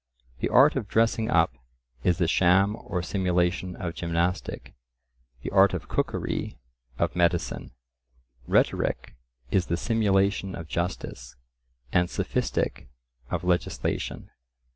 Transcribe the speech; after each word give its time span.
The 0.39 0.49
art 0.49 0.75
of 0.75 0.87
dressing 0.87 1.29
up 1.29 1.51
is 2.03 2.17
the 2.17 2.27
sham 2.27 2.75
or 2.75 3.03
simulation 3.03 3.75
of 3.75 3.93
gymnastic, 3.93 4.73
the 5.43 5.51
art 5.51 5.75
of 5.75 5.87
cookery, 5.89 6.57
of 6.97 7.15
medicine; 7.15 7.69
rhetoric 8.47 9.13
is 9.51 9.67
the 9.67 9.77
simulation 9.77 10.55
of 10.55 10.67
justice, 10.67 11.35
and 11.93 12.09
sophistic 12.09 12.89
of 13.29 13.43
legislation. 13.43 14.31